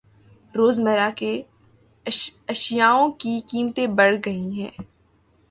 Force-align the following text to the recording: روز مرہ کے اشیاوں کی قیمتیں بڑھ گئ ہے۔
روز 0.55 0.79
مرہ 0.79 1.09
کے 1.15 1.31
اشیاوں 2.47 3.11
کی 3.11 3.39
قیمتیں 3.47 3.87
بڑھ 3.87 4.15
گئ 4.25 4.41
ہے۔ 4.57 4.69